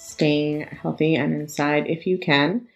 [0.00, 2.66] staying healthy and inside if you can,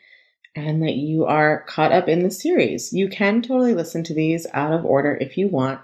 [0.55, 2.92] and that you are caught up in the series.
[2.92, 5.80] You can totally listen to these out of order if you want,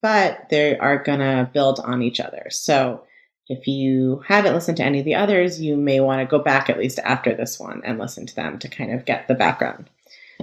[0.00, 2.46] but they are going to build on each other.
[2.50, 3.04] So
[3.48, 6.70] if you haven't listened to any of the others, you may want to go back
[6.70, 9.90] at least after this one and listen to them to kind of get the background.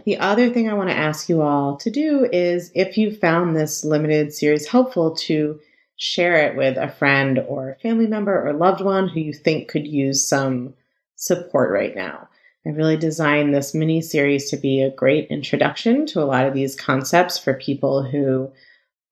[0.05, 3.55] The other thing I want to ask you all to do is if you found
[3.55, 5.59] this limited series helpful to
[6.01, 9.85] share it with a friend or family member or loved one who you think could
[9.85, 10.73] use some
[11.15, 12.27] support right now.
[12.65, 16.55] I really designed this mini series to be a great introduction to a lot of
[16.55, 18.51] these concepts for people who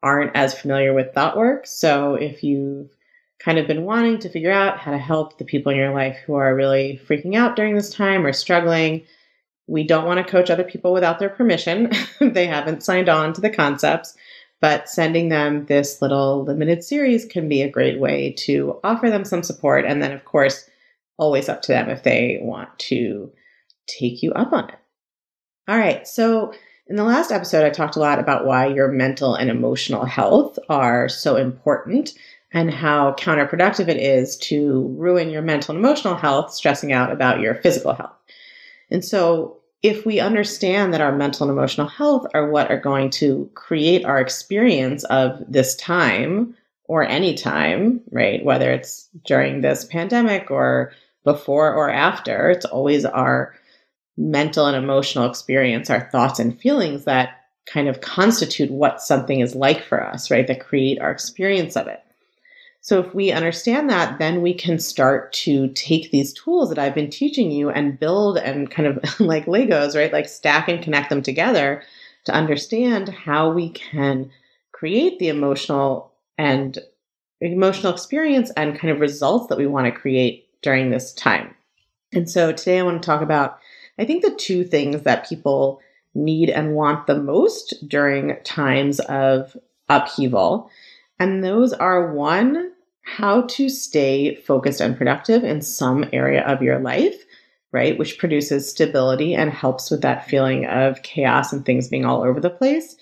[0.01, 1.67] aren't as familiar with thought work.
[1.67, 2.89] So if you've
[3.37, 6.17] kind of been wanting to figure out how to help the people in your life
[6.25, 9.03] who are really freaking out during this time or struggling,
[9.67, 11.91] we don't want to coach other people without their permission.
[12.19, 14.15] they haven't signed on to the concepts.
[14.61, 19.23] But sending them this little limited series can be a great way to offer them
[19.23, 19.85] some support.
[19.85, 20.69] And then, of course,
[21.17, 23.31] always up to them if they want to
[23.87, 24.79] take you up on it.
[25.67, 26.07] All right.
[26.07, 26.53] So,
[26.87, 30.57] in the last episode, I talked a lot about why your mental and emotional health
[30.69, 32.15] are so important
[32.51, 37.41] and how counterproductive it is to ruin your mental and emotional health, stressing out about
[37.41, 38.15] your physical health.
[38.89, 43.09] And so, if we understand that our mental and emotional health are what are going
[43.09, 48.43] to create our experience of this time or any time, right?
[48.43, 50.91] Whether it's during this pandemic or
[51.23, 53.55] before or after, it's always our
[54.17, 59.55] mental and emotional experience, our thoughts and feelings that kind of constitute what something is
[59.55, 60.47] like for us, right?
[60.47, 62.03] That create our experience of it.
[62.89, 66.95] So if we understand that, then we can start to take these tools that I've
[66.95, 70.11] been teaching you and build and kind of like Legos, right?
[70.11, 71.83] Like stack and connect them together
[72.25, 74.31] to understand how we can
[74.71, 76.79] create the emotional and
[77.39, 81.53] emotional experience and kind of results that we want to create during this time.
[82.11, 83.59] And so today I want to talk about,
[83.99, 85.79] I think, the two things that people
[86.15, 89.55] need and want the most during times of
[89.89, 90.71] upheaval.
[91.19, 92.68] And those are one,
[93.09, 97.15] how to stay focused and productive in some area of your life,
[97.71, 97.97] right?
[97.97, 102.39] Which produces stability and helps with that feeling of chaos and things being all over
[102.39, 102.95] the place.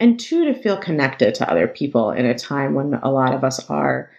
[0.00, 3.44] And two, to feel connected to other people in a time when a lot of
[3.44, 4.10] us are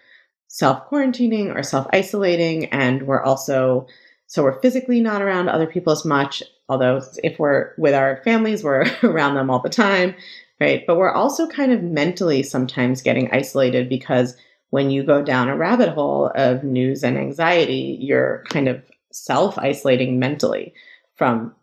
[0.48, 2.66] self quarantining or self isolating.
[2.66, 3.88] And we're also,
[4.28, 6.42] so we're physically not around other people as much.
[6.70, 10.16] Although if we're with our families, we're around them all the time
[10.64, 10.86] right?
[10.88, 14.38] But we're also kind of mentally sometimes getting isolated because
[14.74, 19.56] when you go down a rabbit hole of news and anxiety, you're kind of self
[19.60, 20.74] isolating mentally
[21.16, 21.54] from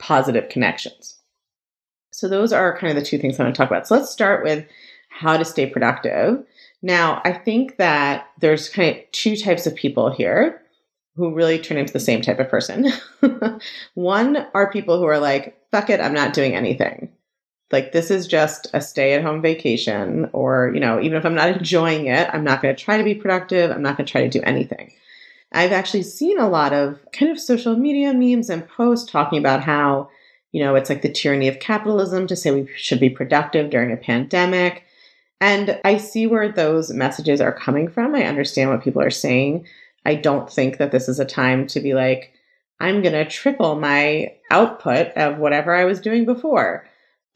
[0.00, 1.20] positive connections.
[2.10, 3.86] So, those are kind of the two things I want to talk about.
[3.86, 4.66] So, let's start with
[5.08, 6.44] how to stay productive.
[6.82, 10.60] Now, I think that there's kind of two types of people here
[11.14, 12.92] who really turn into the same type of person.
[13.94, 17.08] One are people who are like, fuck it, I'm not doing anything
[17.72, 21.34] like this is just a stay at home vacation or you know even if i'm
[21.34, 23.70] not enjoying it i'm not going to try to be productive.
[23.70, 24.92] I'm not going to try to do anything.
[25.52, 29.62] I've actually seen a lot of kind of social media memes and posts talking about
[29.62, 30.10] how
[30.52, 33.92] you know it's like the tyranny of capitalism to say we should be productive during
[33.92, 34.84] a pandemic.
[35.40, 38.14] And i see where those messages are coming from.
[38.14, 39.66] I understand what people are saying.
[40.04, 42.32] I don't think that this is a time to be like
[42.78, 46.86] i'm going to triple my output of whatever i was doing before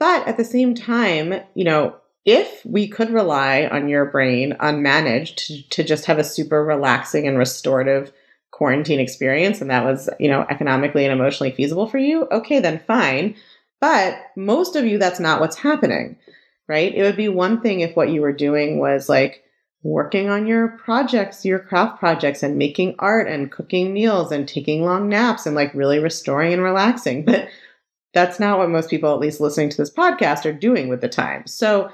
[0.00, 1.94] but at the same time, you know,
[2.24, 7.28] if we could rely on your brain unmanaged to, to just have a super relaxing
[7.28, 8.12] and restorative
[8.50, 12.80] quarantine experience and that was, you know, economically and emotionally feasible for you, okay, then
[12.86, 13.36] fine.
[13.80, 16.16] But most of you, that's not what's happening,
[16.66, 16.94] right?
[16.94, 19.44] It would be one thing if what you were doing was like
[19.82, 24.84] working on your projects, your craft projects, and making art and cooking meals and taking
[24.84, 27.24] long naps and like really restoring and relaxing.
[27.24, 27.48] But
[28.12, 31.08] that's not what most people, at least listening to this podcast, are doing with the
[31.08, 31.46] time.
[31.46, 31.90] So,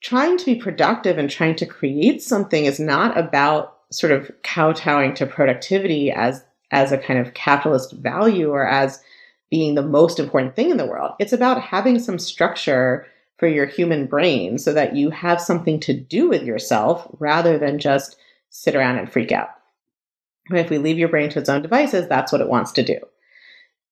[0.00, 5.14] trying to be productive and trying to create something is not about sort of kowtowing
[5.14, 9.00] to productivity as as a kind of capitalist value or as
[9.50, 11.12] being the most important thing in the world.
[11.20, 13.06] It's about having some structure
[13.38, 17.78] for your human brain so that you have something to do with yourself rather than
[17.78, 18.16] just
[18.50, 19.50] sit around and freak out.
[20.50, 22.98] If we leave your brain to its own devices, that's what it wants to do.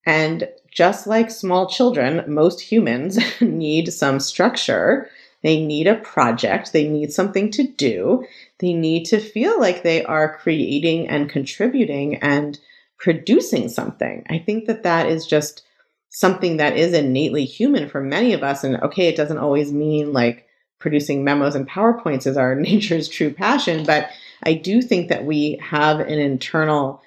[0.05, 5.09] And just like small children, most humans need some structure.
[5.41, 6.73] They need a project.
[6.73, 8.25] They need something to do.
[8.59, 12.59] They need to feel like they are creating and contributing and
[12.97, 14.25] producing something.
[14.29, 15.63] I think that that is just
[16.09, 18.63] something that is innately human for many of us.
[18.63, 20.47] And okay, it doesn't always mean like
[20.79, 24.09] producing memos and PowerPoints is our nature's true passion, but
[24.43, 27.01] I do think that we have an internal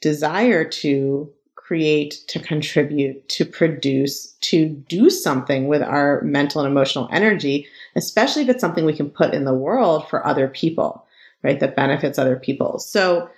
[0.00, 1.32] desire to
[1.64, 7.66] create, to contribute, to produce, to do something with our mental and emotional energy,
[7.96, 11.06] especially if it's something we can put in the world for other people,
[11.42, 11.60] right?
[11.60, 12.78] That benefits other people.
[12.78, 13.30] So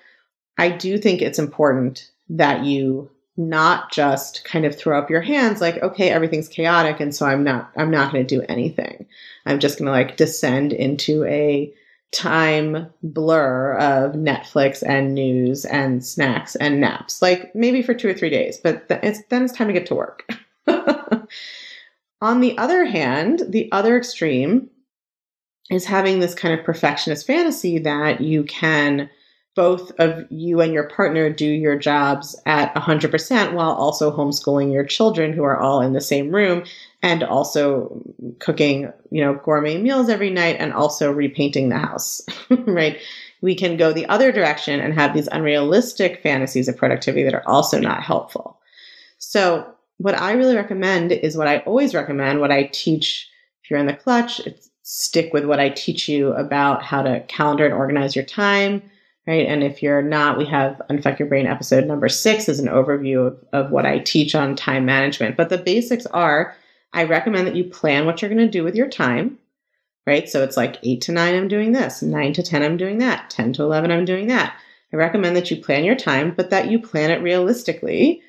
[0.59, 5.61] I do think it's important that you not just kind of throw up your hands
[5.61, 9.07] like okay everything's chaotic and so i'm not i'm not going to do anything
[9.45, 11.71] i'm just going to like descend into a
[12.13, 18.15] time blur of Netflix and news and snacks and naps, like maybe for two or
[18.15, 20.29] three days, but th- it's, then it's time to get to work.
[22.23, 24.71] On the other hand, the other extreme
[25.71, 29.11] is having this kind of perfectionist fantasy that you can
[29.57, 34.85] both of you and your partner do your jobs at 100% while also homeschooling your
[34.85, 36.63] children who are all in the same room
[37.03, 38.03] and also
[38.39, 42.21] cooking, you know, gourmet meals every night and also repainting the house,
[42.51, 42.99] right?
[43.41, 47.49] We can go the other direction and have these unrealistic fantasies of productivity that are
[47.49, 48.61] also not helpful.
[49.19, 53.31] So, what I really recommend is what I always recommend, what I teach
[53.65, 54.43] if you're in the clutch,
[54.83, 58.83] stick with what I teach you about how to calendar and organize your time
[59.27, 59.47] right?
[59.47, 63.27] And if you're not, we have Unfuck Your Brain episode number six is an overview
[63.27, 65.37] of, of what I teach on time management.
[65.37, 66.55] But the basics are
[66.93, 69.39] I recommend that you plan what you're going to do with your time,
[70.07, 70.29] right?
[70.29, 73.29] So it's like eight to nine, I'm doing this, nine to 10, I'm doing that,
[73.31, 74.57] 10 to 11, I'm doing that.
[74.93, 78.23] I recommend that you plan your time, but that you plan it realistically,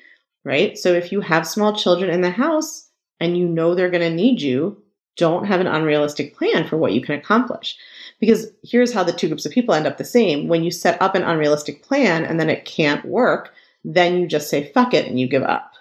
[0.44, 0.76] right?
[0.76, 2.90] So if you have small children in the house
[3.20, 4.82] and you know they're going to need you,
[5.18, 7.76] don't have an unrealistic plan for what you can accomplish.
[8.20, 10.48] Because here's how the two groups of people end up the same.
[10.48, 13.52] When you set up an unrealistic plan and then it can't work,
[13.84, 15.72] then you just say, fuck it, and you give up.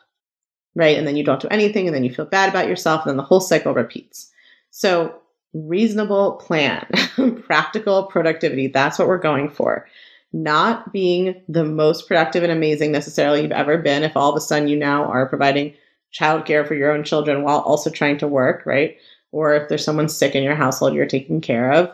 [0.76, 0.98] Right.
[0.98, 3.18] And then you don't do anything, and then you feel bad about yourself, and then
[3.18, 4.32] the whole cycle repeats.
[4.70, 5.16] So,
[5.54, 6.88] reasonable plan,
[7.46, 9.88] practical productivity, that's what we're going for.
[10.34, 14.42] Not being the most productive and amazing necessarily you've ever been if all of a
[14.42, 15.74] sudden you now are providing
[16.14, 18.98] childcare for your own children while also trying to work, right?
[19.38, 21.92] Or if there's someone sick in your household you're taking care of,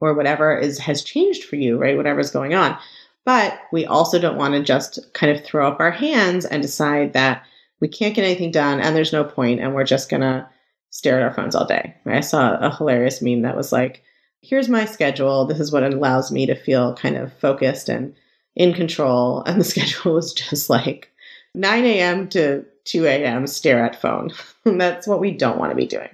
[0.00, 1.96] or whatever is has changed for you, right?
[1.96, 2.78] Whatever's going on.
[3.24, 7.12] But we also don't want to just kind of throw up our hands and decide
[7.14, 7.42] that
[7.80, 10.48] we can't get anything done and there's no point and we're just to
[10.90, 11.92] stare at our phones all day.
[12.06, 14.04] I saw a hilarious meme that was like,
[14.42, 15.44] here's my schedule.
[15.44, 18.14] This is what allows me to feel kind of focused and
[18.54, 19.42] in control.
[19.46, 21.10] And the schedule was just like
[21.54, 22.28] 9 a.m.
[22.28, 23.46] to 2 a.m.
[23.48, 24.30] stare at phone.
[24.64, 26.10] That's what we don't want to be doing.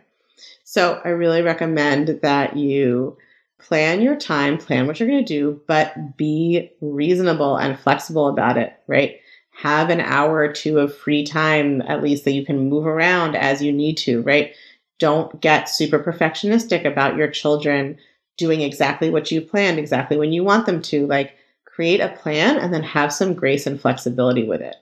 [0.70, 3.18] So I really recommend that you
[3.58, 8.56] plan your time, plan what you're going to do, but be reasonable and flexible about
[8.56, 9.18] it, right?
[9.50, 13.34] Have an hour or two of free time, at least that you can move around
[13.34, 14.54] as you need to, right?
[15.00, 17.98] Don't get super perfectionistic about your children
[18.36, 21.04] doing exactly what you planned, exactly when you want them to.
[21.04, 21.34] Like,
[21.64, 24.76] create a plan and then have some grace and flexibility with it.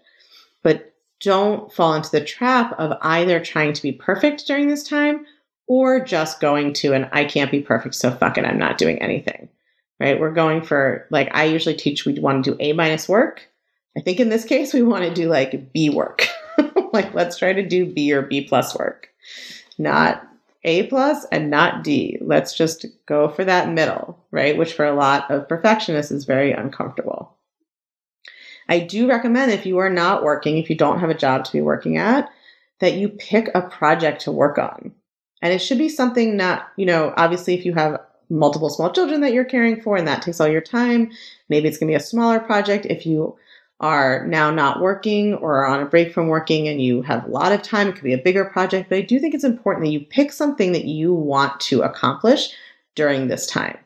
[0.63, 5.25] But don't fall into the trap of either trying to be perfect during this time
[5.69, 9.01] or just going to an I can't be perfect, so fuck it, I'm not doing
[9.01, 9.49] anything.
[10.01, 10.19] Right?
[10.19, 13.49] We're going for like I usually teach we want to do A minus work.
[13.97, 16.27] I think in this case we want to do like B work.
[16.93, 19.09] like let's try to do B or B plus work.
[19.77, 20.27] Not
[20.65, 22.19] A plus and not D.
[22.21, 24.57] Let's just go for that middle, right?
[24.57, 27.35] Which for a lot of perfectionists is very uncomfortable.
[28.69, 31.53] I do recommend if you are not working, if you don't have a job to
[31.53, 32.31] be working at,
[32.81, 34.93] that you pick a project to work on
[35.43, 39.21] and it should be something not, you know, obviously if you have multiple small children
[39.21, 41.11] that you're caring for and that takes all your time,
[41.49, 42.87] maybe it's going to be a smaller project.
[42.87, 43.37] If you
[43.81, 47.53] are now not working or on a break from working and you have a lot
[47.53, 48.89] of time, it could be a bigger project.
[48.89, 52.51] But I do think it's important that you pick something that you want to accomplish
[52.97, 53.79] during this time,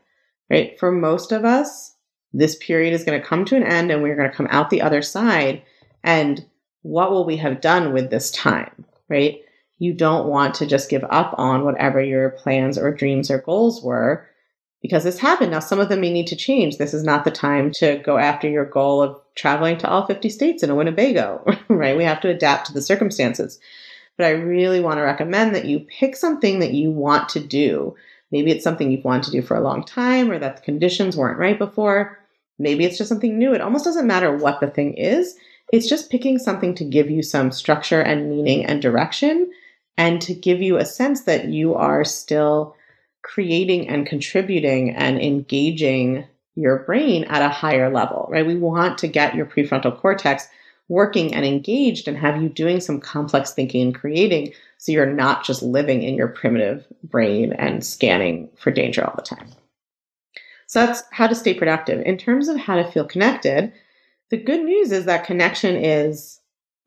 [0.50, 0.78] right?
[0.78, 1.94] For most of us,
[2.32, 4.70] this period is going to come to an end and we're going to come out
[4.70, 5.62] the other side.
[6.02, 6.44] And
[6.80, 9.42] what will we have done with this time, right?
[9.82, 13.82] You don't want to just give up on whatever your plans or dreams or goals
[13.82, 14.24] were
[14.80, 15.50] because this happened.
[15.50, 16.78] Now, some of them may need to change.
[16.78, 20.28] This is not the time to go after your goal of traveling to all 50
[20.28, 21.96] states in a Winnebago, right?
[21.96, 23.58] We have to adapt to the circumstances.
[24.16, 27.96] But I really want to recommend that you pick something that you want to do.
[28.30, 31.16] Maybe it's something you've wanted to do for a long time or that the conditions
[31.16, 32.20] weren't right before.
[32.56, 33.52] Maybe it's just something new.
[33.52, 35.34] It almost doesn't matter what the thing is.
[35.72, 39.50] It's just picking something to give you some structure and meaning and direction
[39.96, 42.74] and to give you a sense that you are still
[43.22, 48.46] creating and contributing and engaging your brain at a higher level, right?
[48.46, 50.48] We want to get your prefrontal cortex
[50.88, 55.44] working and engaged and have you doing some complex thinking and creating so you're not
[55.44, 59.48] just living in your primitive brain and scanning for danger all the time.
[60.66, 62.02] So that's how to stay productive.
[62.04, 63.72] In terms of how to feel connected,
[64.30, 66.40] the good news is that connection is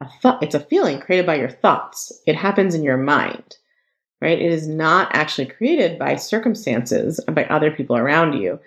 [0.06, 2.12] a thought, it's a feeling created by your thoughts.
[2.26, 3.58] It happens in your mind,
[4.22, 4.40] right?
[4.40, 8.60] It is not actually created by circumstances and by other people around you.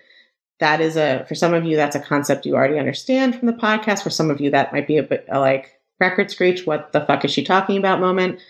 [0.61, 3.53] That is a, for some of you, that's a concept you already understand from the
[3.53, 4.03] podcast.
[4.03, 7.01] For some of you, that might be a bit a like record screech, what the
[7.01, 8.41] fuck is she talking about moment.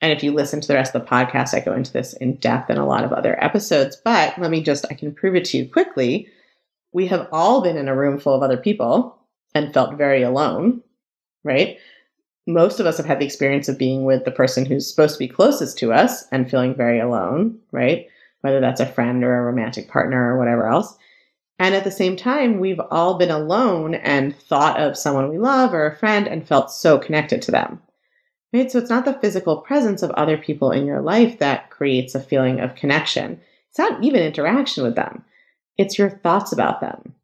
[0.00, 2.34] And if you listen to the rest of the podcast, I go into this in
[2.36, 3.96] depth in a lot of other episodes.
[3.96, 6.28] But let me just, I can prove it to you quickly.
[6.92, 9.16] We have all been in a room full of other people
[9.54, 10.82] and felt very alone,
[11.44, 11.78] right?
[12.46, 15.18] Most of us have had the experience of being with the person who's supposed to
[15.18, 18.06] be closest to us and feeling very alone, right?
[18.40, 20.96] Whether that's a friend or a romantic partner or whatever else.
[21.58, 25.72] And at the same time, we've all been alone and thought of someone we love
[25.72, 27.80] or a friend and felt so connected to them.
[28.52, 28.70] Right?
[28.70, 32.20] So it's not the physical presence of other people in your life that creates a
[32.20, 33.40] feeling of connection.
[33.70, 35.24] It's not even interaction with them.
[35.78, 37.14] It's your thoughts about them.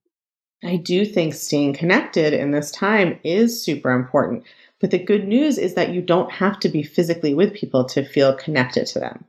[0.65, 4.45] I do think staying connected in this time is super important.
[4.81, 8.05] But the good news is that you don't have to be physically with people to
[8.05, 9.25] feel connected to them.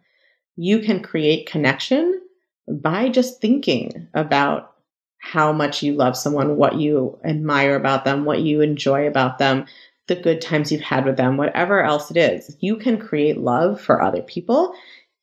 [0.56, 2.22] You can create connection
[2.68, 4.76] by just thinking about
[5.18, 9.66] how much you love someone, what you admire about them, what you enjoy about them,
[10.08, 12.56] the good times you've had with them, whatever else it is.
[12.60, 14.74] You can create love for other people.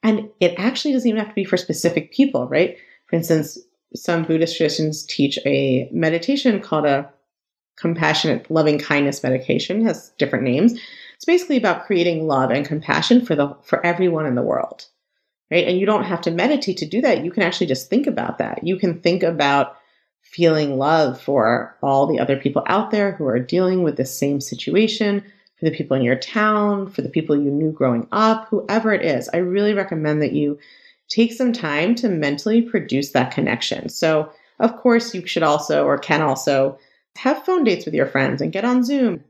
[0.02, 2.76] And it actually doesn't even have to be for specific people, right?
[3.06, 3.58] For instance,
[3.94, 7.10] some Buddhist traditions teach a meditation called a
[7.76, 10.78] compassionate loving kindness medication has different names.
[11.14, 14.86] It's basically about creating love and compassion for the for everyone in the world
[15.50, 15.66] right?
[15.66, 17.24] And you don't have to meditate to do that.
[17.24, 18.64] You can actually just think about that.
[18.66, 19.76] You can think about
[20.22, 24.40] feeling love for all the other people out there who are dealing with the same
[24.40, 25.22] situation
[25.58, 29.04] for the people in your town for the people you knew growing up whoever it
[29.04, 29.30] is.
[29.32, 30.58] I really recommend that you
[31.08, 33.88] take some time to mentally produce that connection.
[33.88, 36.76] So of course you should also or can also
[37.16, 39.24] have phone dates with your friends and get on Zoom.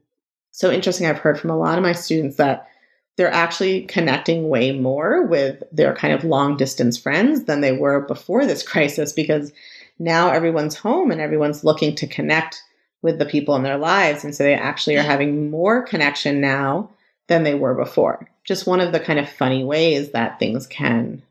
[0.50, 1.06] So interesting.
[1.06, 2.68] I've heard from a lot of my students that
[3.16, 8.00] they're actually connecting way more with their kind of long distance friends than they were
[8.00, 9.52] before this crisis because
[9.98, 12.62] now everyone's home and everyone's looking to connect
[13.02, 14.24] with the people in their lives.
[14.24, 16.90] And so they actually are having more connection now
[17.28, 18.28] than they were before.
[18.44, 21.22] Just one of the kind of funny ways that things can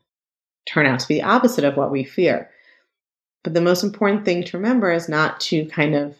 [0.66, 2.50] turn out to be the opposite of what we fear.
[3.44, 6.16] But the most important thing to remember is not to kind of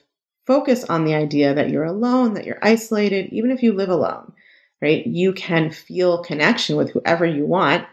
[0.46, 4.32] focus on the idea that you're alone, that you're isolated, even if you live alone,
[4.80, 5.06] right?
[5.06, 7.86] You can feel connection with whoever you want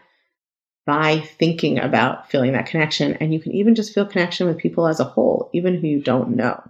[0.86, 3.14] by thinking about feeling that connection.
[3.14, 6.00] And you can even just feel connection with people as a whole, even who you
[6.00, 6.62] don't know.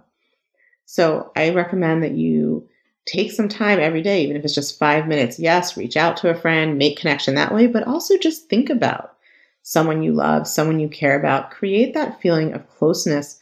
[0.85, 2.67] So I recommend that you
[3.05, 5.39] take some time every day, even if it's just five minutes.
[5.39, 9.15] Yes, reach out to a friend, make connection that way, but also just think about
[9.61, 11.51] someone you love, someone you care about.
[11.51, 13.39] Create that feeling of closeness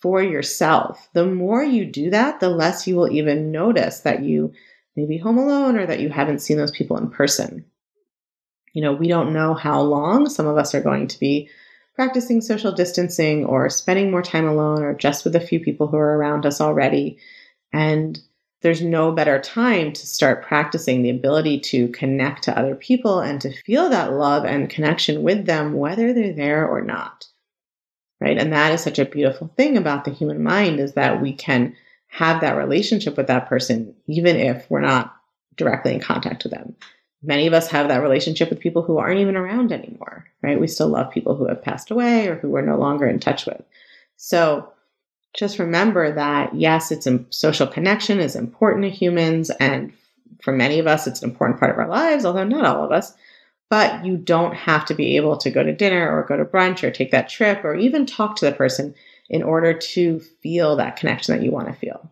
[0.00, 1.08] for yourself.
[1.12, 4.52] The more you do that, the less you will even notice that you
[4.96, 7.64] may be home alone or that you haven't seen those people in person.
[8.72, 11.48] You know, we don't know how long some of us are going to be
[11.94, 15.96] practicing social distancing or spending more time alone or just with a few people who
[15.96, 17.18] are around us already.
[17.72, 18.18] And
[18.60, 23.40] there's no better time to start practicing the ability to connect to other people and
[23.40, 27.27] to feel that love and connection with them, whether they're there or not
[28.20, 28.38] right?
[28.38, 31.74] And that is such a beautiful thing about the human mind is that we can
[32.08, 35.14] have that relationship with that person, even if we're not
[35.56, 36.74] directly in contact with them.
[37.22, 40.58] Many of us have that relationship with people who aren't even around anymore, right?
[40.58, 43.44] We still love people who have passed away or who we're no longer in touch
[43.44, 43.60] with.
[44.16, 44.72] So
[45.36, 49.50] just remember that yes, it's a social connection is important to humans.
[49.50, 49.92] And
[50.42, 52.92] for many of us, it's an important part of our lives, although not all of
[52.92, 53.14] us
[53.70, 56.82] but you don't have to be able to go to dinner or go to brunch
[56.82, 58.94] or take that trip or even talk to the person
[59.28, 62.10] in order to feel that connection that you want to feel.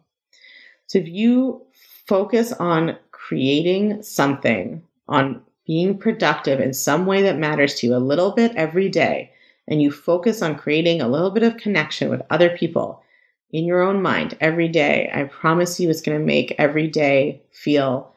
[0.87, 1.63] So if you
[2.07, 7.99] focus on creating something, on being productive in some way that matters to you a
[7.99, 9.33] little bit every day,
[9.67, 13.03] and you focus on creating a little bit of connection with other people
[13.51, 17.43] in your own mind every day, I promise you it's going to make every day
[17.53, 18.13] feel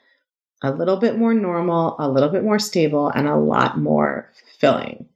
[0.61, 5.07] a little bit more normal, a little bit more stable, and a lot more fulfilling,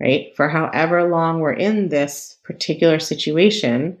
[0.00, 0.34] right?
[0.36, 3.98] For however long we're in this particular situation,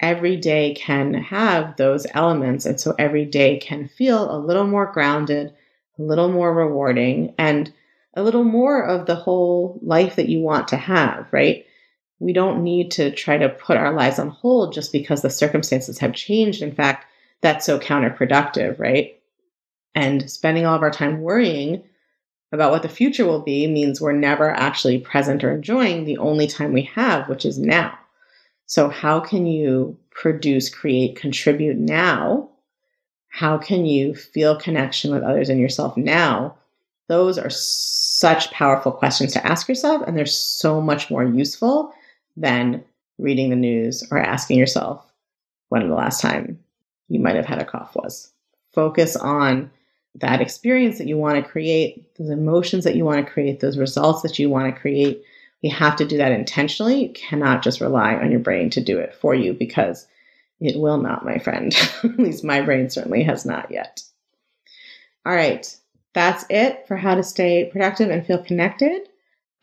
[0.00, 2.66] every day can have those elements.
[2.66, 5.54] And so every day can feel a little more grounded,
[5.98, 7.72] a little more rewarding, and
[8.14, 11.64] a little more of the whole life that you want to have, right?
[12.18, 15.98] We don't need to try to put our lives on hold just because the circumstances
[15.98, 16.62] have changed.
[16.62, 17.06] In fact,
[17.40, 19.18] that's so counterproductive, right?
[19.94, 21.84] And spending all of our time worrying
[22.52, 26.46] about what the future will be means we're never actually present or enjoying the only
[26.46, 27.98] time we have, which is now.
[28.66, 32.50] So, how can you produce, create, contribute now?
[33.28, 36.56] How can you feel connection with others and yourself now?
[37.08, 41.92] Those are such powerful questions to ask yourself, and they're so much more useful
[42.36, 42.84] than
[43.18, 45.04] reading the news or asking yourself
[45.68, 46.58] when the last time
[47.08, 48.30] you might have had a cough was.
[48.72, 49.70] Focus on
[50.16, 53.78] that experience that you want to create, those emotions that you want to create, those
[53.78, 55.24] results that you want to create.
[55.62, 57.04] You have to do that intentionally.
[57.04, 60.06] You cannot just rely on your brain to do it for you because
[60.60, 61.74] it will not, my friend.
[62.04, 64.02] At least my brain certainly has not yet.
[65.24, 65.74] All right,
[66.14, 69.08] that's it for how to stay productive and feel connected.